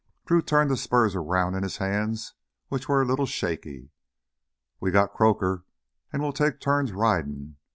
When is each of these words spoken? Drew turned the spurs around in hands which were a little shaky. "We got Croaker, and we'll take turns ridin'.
Drew 0.25 0.41
turned 0.41 0.71
the 0.71 0.77
spurs 0.77 1.13
around 1.15 1.53
in 1.53 1.61
hands 1.61 2.33
which 2.69 2.89
were 2.89 3.03
a 3.03 3.05
little 3.05 3.27
shaky. 3.27 3.91
"We 4.79 4.89
got 4.89 5.13
Croaker, 5.13 5.63
and 6.11 6.23
we'll 6.23 6.33
take 6.33 6.59
turns 6.59 6.91
ridin'. 6.91 7.57